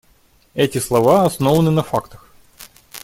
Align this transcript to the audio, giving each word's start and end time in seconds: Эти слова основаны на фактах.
Эти 0.55 0.79
слова 0.79 1.25
основаны 1.25 1.69
на 1.69 1.83
фактах. 1.83 2.25